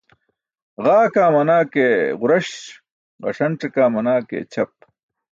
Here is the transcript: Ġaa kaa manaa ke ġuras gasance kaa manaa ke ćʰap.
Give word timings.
Ġaa 0.83 1.05
kaa 1.13 1.33
manaa 1.35 1.65
ke 1.73 1.85
ġuras 2.19 2.49
gasance 3.23 3.67
kaa 3.75 3.89
manaa 3.93 4.21
ke 4.29 4.37
ćʰap. 4.53 4.71